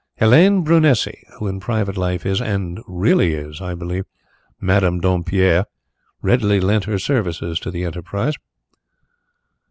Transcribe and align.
Helene 0.17 0.63
Brunesi, 0.63 1.21
who 1.37 1.45
in 1.47 1.59
private 1.59 1.95
life 1.95 2.25
is 2.25 2.41
and 2.41 2.79
really 2.87 3.35
is, 3.35 3.61
I 3.61 3.75
believe 3.75 4.05
Madame 4.59 4.99
Dompierre, 4.99 5.65
readily 6.23 6.59
lent 6.59 6.85
her 6.85 6.97
services 6.97 7.59
to 7.59 7.69
the 7.69 7.83
enterprise." 7.83 8.33